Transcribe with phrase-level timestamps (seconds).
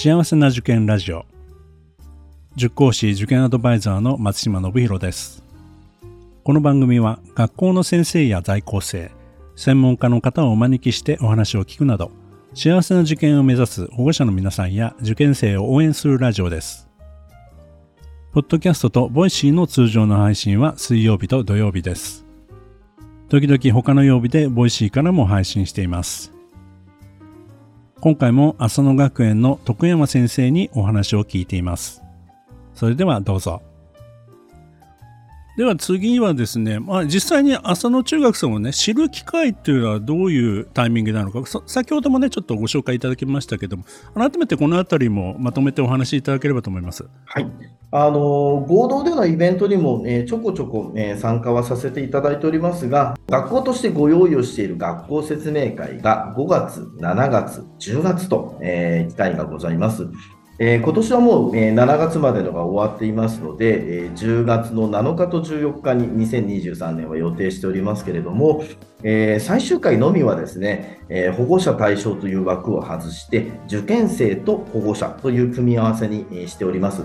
[0.00, 1.26] 幸せな受験ラジオ。
[2.54, 5.42] 塾講師受験アドバイザーの松島信弘です。
[6.44, 9.10] この番組は学校の先生や在校生
[9.56, 12.12] 専門家の方をお招きしてお話を聞くなど
[12.54, 16.88] 幸せな受験を目指す保護者の皆さんや受験生を応援するラジオです。
[18.32, 22.24] ポッドキャストとボイシーの通常の配信は水曜日と土曜日です。
[23.28, 26.37] 時々他の曜日でボイシーからも配信しています。
[28.00, 32.02] 今回も浅野学園の徳山先生にお話を聞いています。
[32.74, 33.60] それではどうぞ。
[35.58, 43.82] では次はですね、まあ、実際に浅野中学生をね知る機会っていうのはどういうタイミングなのか先ほどもねちょっとご紹介いただきましたけども
[44.14, 47.08] 改めてこの辺りもまとめてお話しいただければと思います。
[47.24, 47.50] はい
[47.90, 60.06] あの合同でのイベントにも、えー、ちょこちょこ、えー、参加はさせていただいておりますが学校としてご用意をしている学校説明会が5月、7月、10月と、えー、機会がございます。
[60.60, 68.64] えー、今年はもう、えー、7月までのが終わっていますので、えー、10月の7日と14日に2023年は予定しておりますけれども、
[69.04, 77.04] えー、最終回のみはですね、え、保護者対象という枠を外して受験生と保護者という組み合わせに、しております。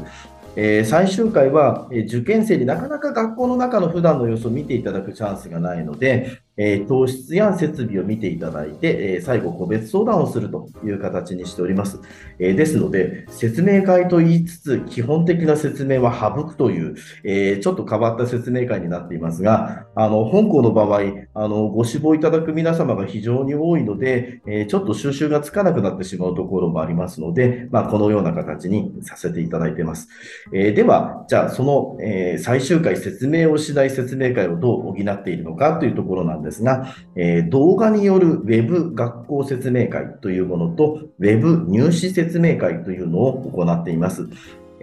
[0.55, 11.99] え、最終回は、え、受験生になかなか学校の中の普段の様子を見ていただくチャンスがないので、えー、糖質や設備を見ていただいて、えー、最後個別相談をするという形にしております。
[12.39, 21.01] えー、ですので、説明会と言いつつ、基本的な説明は省くという、えちょっと変わった説明会になっていますが、あの、本校の場合、
[21.33, 30.07] あの、ご志望いただく皆様が非常に多いので、えちょっと収集がつかなくなってしまうところもありますので、まあ、このような形にさせていただいています。
[30.53, 44.27] えでは、じゃあ、その、え最終回説明をしない説明会をどう補っているのかというところなんですですが、えー、動画による Web 学校説明会というものと Web 入試説明会というのを行っています。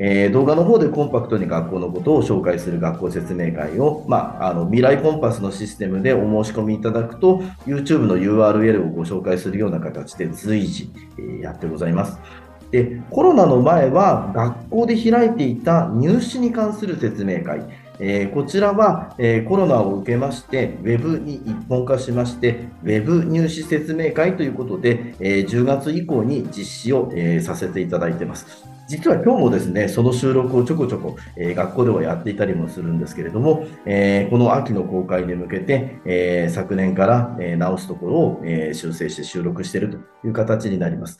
[0.02, 12.18] えー、動画の方でコンパクトに学校のことを紹介する学校説明会を、まあ、あの未来コンパスのシステムでお申し込みいただくと YouTube の URL をご紹介するような形で随時、えー、やってございます。
[12.70, 17.60] でコロナの前は学校で開いていた入試に関する説明会
[18.00, 28.64] えー、こちらは、えー、コロナを受けまして、ウェブに一本化しまして、ウェブ入試説明会ということで、えー、10月以降に実施を、えさせていただいています。
[28.88, 41.18] 実は今日もですね、その収録をちょこちょこ、え学校ではやっていたりもするんですけれども、えこの秋の公開に向けて、え昨年から、え直すところを、え修正して収録しているという形になります。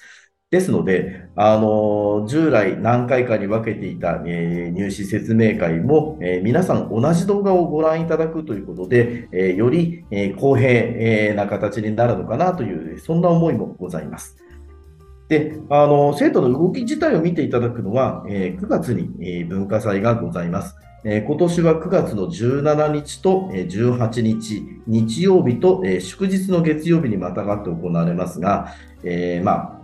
[0.50, 14.38] ですので、あの従来何回かに分けていた、えー、入試説明会も、えー、皆さん同じ動画をご覧いただくということで、えー、より、え公平、えな形になるのかなという、そんな思いもございます。
[15.28, 20.74] で、あの生徒の動き自体を見ていただくのは、え9月に、え文化祭がございます。
[21.04, 28.74] え今年は9月の17日と18日、日曜日と、え祝日の月曜日にまたがって行われますが、
[29.04, 29.79] え、まあ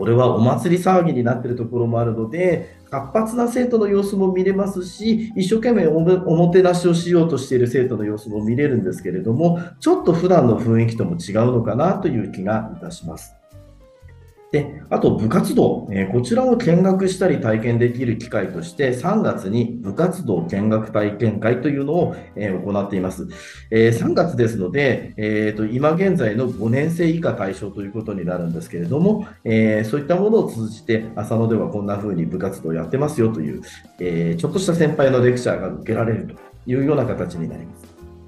[0.00, 13.39] これはお祭り騒ぎになっているところもあるので、活発な生徒の様子も見れますし、一生懸命おもてなしをしようとしている生徒の様子も見れるんですけれども、ちょっと普段の雰囲気とも違うのかなという気がいたします。
[14.52, 23.28] で、あと部活動、えー、こちらを見学したり体験できる機会として、3月に部活動見学体験会というのを、えー、行っています。
[23.70, 33.62] えー、3月ですので、えーと、今現在の5年生以下対象ということになるんですけれども、えそういったものを通じて、浅野ではこんな風に部活動をやってますよという、
[34.00, 36.34] えちょっとした先輩のレクチャーが受けられると
[36.70, 37.86] いうような形になります。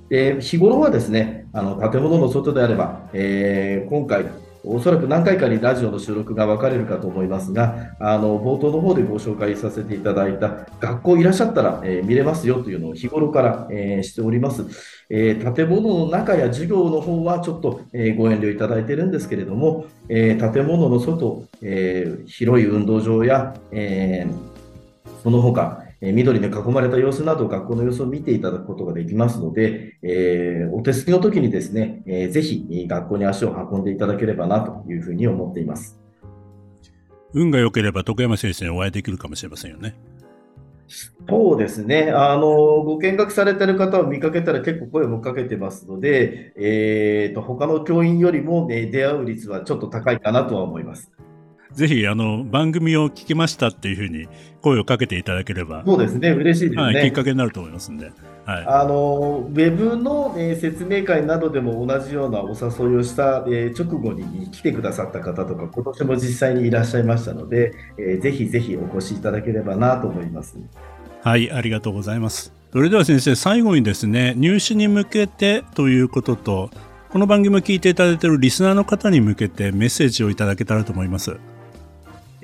[0.09, 4.27] で日頃はですね、あの建物の外であれば、え今回、
[4.65, 14.65] おそらく何回かにラジオの収録が分かれるかと思いますが、あの冒頭の方でご紹介させていただいた学校いらっしゃったら、えー、見れますよというのを日頃から、えー、しております、
[15.11, 24.26] えー、建物の中や授業の方はちょっと、えご遠慮いただいてるんですけれども、え建物の外、え広い運動場や、え
[25.23, 36.00] その他、緑に囲まれた様子など、学校の様子を見ていただくことができますので、えー、お手すきの時にですね、えー、ぜひ学校に足を運んでいただければなというふうに思っています。
[37.34, 39.94] 運が良ければ徳山先生にお会いできるかもしれませんよね。
[41.28, 42.10] そうですね。
[42.10, 51.12] あの、ご見学されてる方を見かけたら結構声もかけてますので、えっ、ー、と、他の教員よりも、ね、出会う率はちょっと高いかなとは思います。
[51.75, 54.29] ぜひ、あの、番組を聞きましたっていうふうに
[54.61, 55.83] 声をかけていただければ。
[55.87, 56.83] そうですね、嬉しいですね。
[56.83, 58.11] はい、きっかけになると思いますんで。
[58.45, 70.59] はい、あのウェブの、えー、説明会などでも同じようなお誘いをした、えー、直後に来てくださった方とか、今年も実際にいらっしゃいましたので、えー、ぜひぜひお越しいただければなと思います。
[71.23, 72.53] はい、ありがとうございます。
[72.73, 76.71] それでは先生、最後にですね、入試に向けてということと、
[77.11, 81.37] この番組を聞いていただいているリスナーの方に向けてメッセージをいただけたらと思います。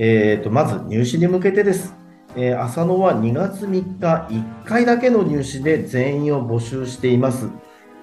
[0.00, 1.93] えーと、まず入試に向けてです。
[2.37, 7.49] えー、浅野は2月3日、1回だけの入試で全員を募集しています。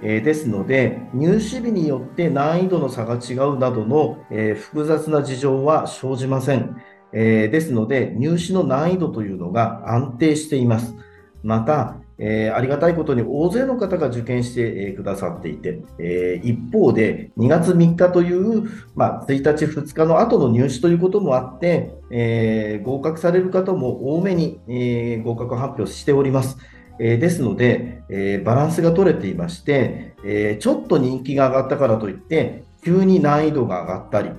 [0.03, 6.75] えー、ですので、入試日によって難易度の差が違うなどの、えー、複雑な事情は生じません。
[7.13, 10.95] えですので、入試の難易度というのが安定しています。
[11.43, 26.57] また、えー、ありがたいことに大勢の方が受験して、くださっていて、えー、一方で2月3日という、まあ、1日、2日の後の入試ということもあって、え合格される方も多めに、え合格発表しております。
[26.99, 34.29] えですので、えバランスが取れていまして、えちょっと人気が上がったからといって、急に難易度が上がったり、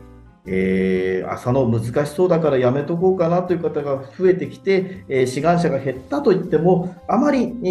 [0.49, 7.69] えー、朝の難しそうだからやめとこうかなという方が増えてきて、えー、志願者が減ったといっても、あまり、え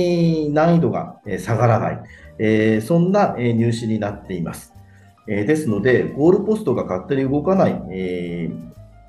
[0.50, 2.00] ー、難易度が下がらない、
[2.40, 4.74] え、そんな入試になっています。
[5.28, 8.50] え、ですので、ゴールポストが勝手に動かない、え、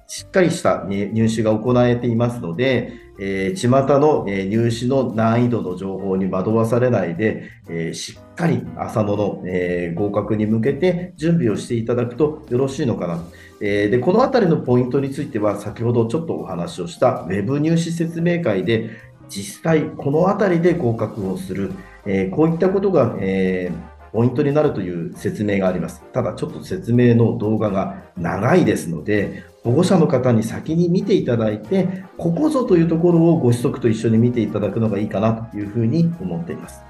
[0.06, 13.24] しっかりした入試が行われていますので、えー、巷の、え、入試の難易度の情報に惑わされないで、えー、しっかり浅野の、え、合格に向けて準備をしていただくとよろしいのかなと。
[13.60, 18.90] えー、でこのあたりのポイントについては先ほどちょっとお話をした Web 入試説明会で
[19.28, 21.72] 実際このあたりで合格をする、
[22.04, 26.02] えー、こういったことが、えーポイントになるという説明があります。
[26.14, 36.80] ただちょっと説明の動画が長いですので、保護者の方に先に見ていただいて、ここぞというところをご子息と一緒に見ていただくのがいいかなというふうに思っています。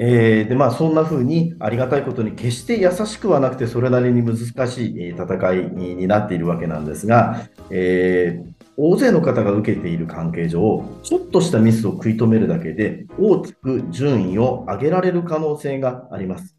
[0.00, 16.56] えー、でまあ、そんな風にありがたいことに決して優しくはなくてそれなりに難しい戦いになっているわけなんですが、えー、大勢の方が受けている関係上ちょっとしたミスを食い止めるだけで大きく順位を上げられる可能性があります。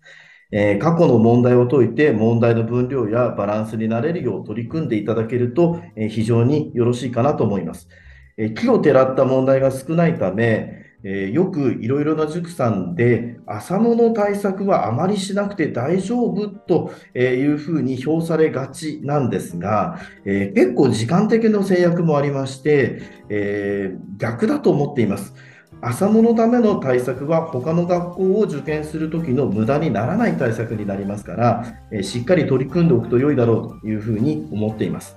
[0.51, 7.87] えー、過去の問題を解いて問題の分量やバランスになれるよう取り組んでいただけると、えー、非常によろしいかなと思います。
[8.35, 25.33] えー、木をてらった問題が少ないため、えー、よくいろいろな塾さんで浅野の対策はあまりしなくて大丈夫というふうに評されがちなんですが、えー、結構時間的な制約もありまして、えー、逆だと思っています。
[25.81, 35.15] 浅野のための対策は他の学校を受験するときの無駄にならない対策になりますから、えしっかり取り組んでおくと良いだろうというふうに思っています。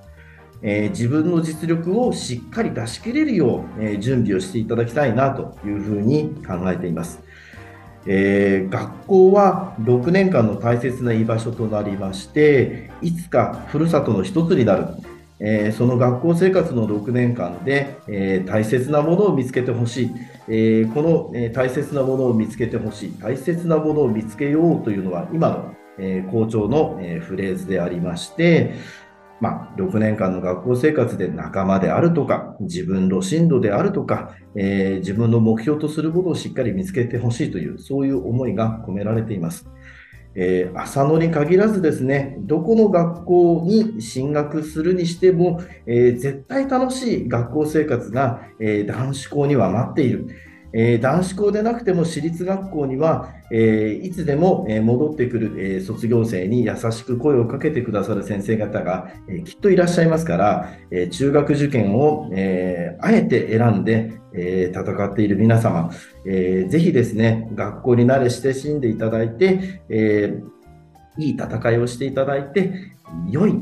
[0.63, 7.21] えー、自分の実力をしっかり出し切れるよう、えー、準備をしていただきたいなというふうに考えています。
[8.05, 14.87] えー、学校は6年間の大切な居場所となりまして、いつかふるさとの一つになる。
[15.45, 20.11] えー、その学校生活の6年間で、えー、大切なものを見つけてほしい、
[20.47, 28.75] えー、この、え大切なものを見つけてほしい、大切なものを見つけようというのは今の、え校長の、えフレーズでありまして、
[29.43, 39.67] まあ、6年間の学校生活で仲間であるとか、自分の進路であるとか、えー、自分の目標とすることをしっかり見つけてほしいという、そういう思いが込められています。
[40.35, 50.29] えー、浅野に限らずですね、どこの学校に進学するにしても、えー、絶対楽しい学校生活が、え、男子校には待っている。
[50.73, 65.91] えー、男子校でなくても私立学校には、えー、いつでも戻ってくる、えー、卒業生に優しく声をかけてくださる先生方が、えー、きっといらっしゃいますから、えー、中学受験を、えー、あえて選んで、えー、戦っている皆様、
[66.25, 72.93] えー、ぜひですね、学校に慣れ親しんでいただいて、えー、いい戦いをしていただいて、
[73.29, 73.53] 良い、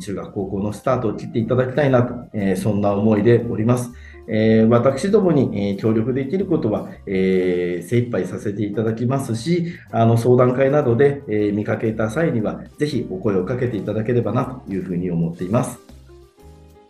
[0.00, 3.92] 中学高校のスタートを切っていただきたいなと、えー、そんな思いでおります。
[4.32, 15.80] えー、私どもに、え協力できることは、えー、精一杯させていただきますし、あの相談会などで、えー、見かけた際には、ぜひお声をかけていただければなというふうに思っています。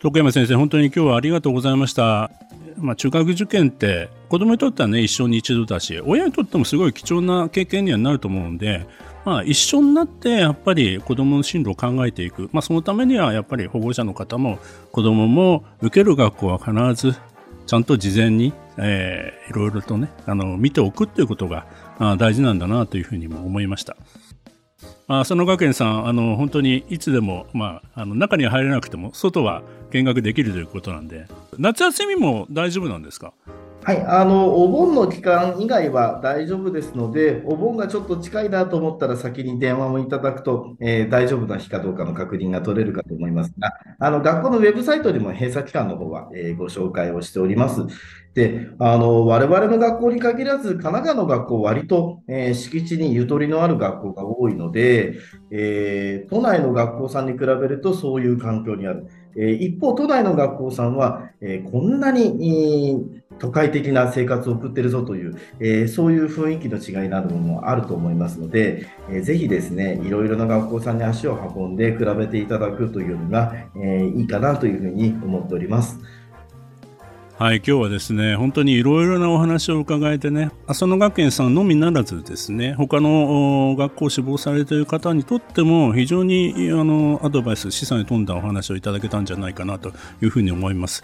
[0.01, 2.31] 徳山先生、本当に今日はありがとうございました。
[2.77, 8.87] まあ、中学受験って子供にとってはね一生に一度だし親にとってもすごい貴重な経験にはなると思うんで、
[9.25, 14.59] まあ、一緒になってやっぱり子供の進路を考えていく、まあ、そのためにはやっぱり保護者の方も
[14.93, 17.19] 子供も受ける学校は必ず
[17.71, 21.67] ちゃんと事前に、えー、いろいろとね、あの、見ておくっていうことが
[22.19, 23.97] 大事なんだなというふうにも思いました。
[25.07, 29.62] まあ、その学園さんあの本当にいつでも、まあ、あの中に入れなくても外は
[29.93, 31.27] 見学できるということなんで
[31.59, 33.33] 夏休みも大丈夫なんですか？
[33.83, 47.81] はい、あのお盆の期間以外は大丈夫ですので、お盆がちょっと近いなと思ったら先に電話もいただくと、えー、大丈夫な日かどうかの確認が取れるかと思いますが、あの学校のウェブサイトにも閉鎖期間の方は、えー、ご紹介をしております。
[48.35, 55.19] で、あの我々の学校に限らず、神奈川の学校、割と、えー、敷地にゆとりのある学校が多いので、
[55.51, 59.09] え都内の学校さんに比べるとそういう環境にある。
[59.37, 63.05] え一方、都内の学校さんは、えこんなに、
[63.41, 75.99] 都会的な生活を送ってるぞという、え、そういう雰囲気の違いなどもあると思いますので、えー、ぜひですね、いろいろな学校さんに足を運んで比べていただくというのが、え、いいかなというふうに思っております。
[77.41, 91.03] はい、今日はですね、本当にいろいろなお話を伺えてね、浅野学園さんのみならずですね、他の学校を志望されている方にとっても非常にあのアドバイス、示唆に富んだお話をいただけたんじゃないかなというふうに思います。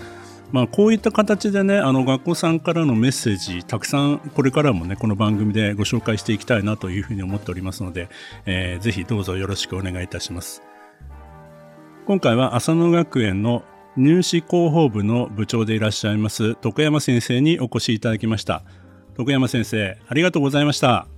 [0.52, 8.08] まあ、こういった形でねあの学校さんからのメッセージたくさんこれからもねこの番組でご紹介していきたいなというふうに思っておりますので、
[8.44, 10.62] えー、ぜひどうぞよろしくお願いいたします
[12.06, 13.64] 今回は浅野学園の
[13.96, 18.62] 入試広報部の部長でいらっしゃいます徳山先生にお越しいただきました
[19.16, 21.08] 徳山先生ありがとうございました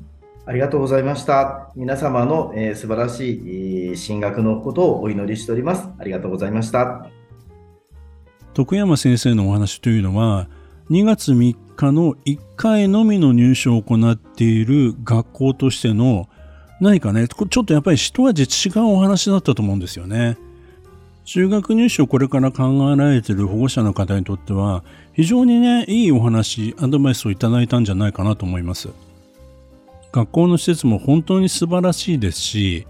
[0.48, 1.70] ありがとうございました。
[1.76, 5.86] 皆様の、えー、素晴らしい、えー、進学のことをお祈りしております。
[5.98, 7.06] ありがとうございました。
[8.54, 10.48] 徳山先生のお話というのは
[10.88, 16.30] 2月3日の1回のみの入試を行っている学校としての
[16.80, 20.38] 何かねちょっとやっぱり一味違うお話だったと思うんですよね。
[21.28, 24.82] 中学入試をこれから考えられている保護者の方にとっては
[25.12, 28.88] 非常にねいいお話アドバイスをいただいたんじゃないかなと思います。
[30.10, 32.86] 学校の施設も本当に素晴らしいですし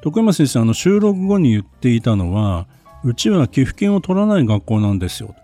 [0.00, 2.66] 徳山先生あの収録後に言っていたのは
[3.04, 5.34] うちは寄付金を取らない学校なんですよ。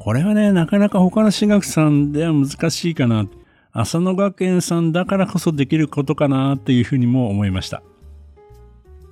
[0.00, 3.26] これはね、なかなか他の私学さんでは難しいかな。
[3.72, 7.80] 浅野学園さんだからこそできることかなっていうふうにも思いました。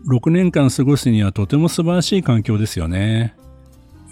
[0.07, 3.35] 6年間過ごすにはとても素晴らしい環境ですよね。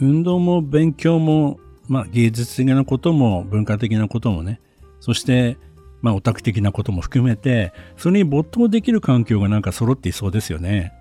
[0.00, 4.60] 運動も勉強も、まあ、芸術的なことも文化的なこともね、
[5.00, 5.58] そして、
[6.00, 10.92] まあ、オタク的なことも含めて、それに没頭できる環境がなんか揃っていそうですよね。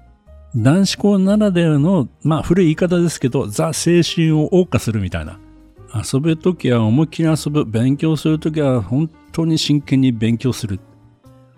[0.55, 5.39] 男子校ならではの、まあ古い言い方ですけど、ザ青春を謳歌するみたいな。
[5.93, 7.65] 遊ぶときは思いっきり遊ぶ。
[7.65, 10.79] 勉強するときは本当に真剣に勉強する。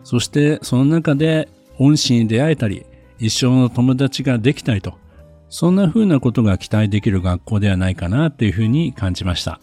[0.04, 1.50] そしてその中で
[1.80, 2.86] 恩師に出会えたり、
[3.24, 4.96] 一生の友達ができたりと。
[5.48, 9.62] そんな風なことが期待できる学校ではないかなっていうふうに感じました。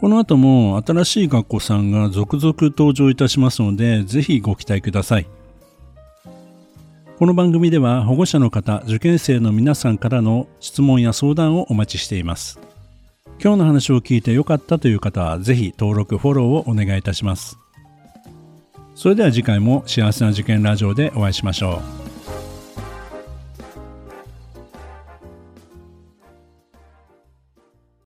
[0.00, 5.26] この後も新しい学校さんが続々登場いたしますので、ぜひご期待ください。
[7.18, 12.60] この番組では保護者の方、受験生の皆さんからの質問や相談をお待ちしています。
[13.42, 17.58] 今日の話を聞いてよかったという方は、ぜひ登録、フォローをお願いいたします。
[18.94, 22.07] それでは次回も幸せな受験ラジオでお会いしましょう。